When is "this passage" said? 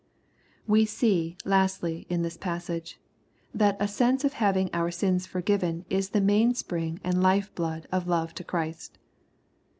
2.23-2.99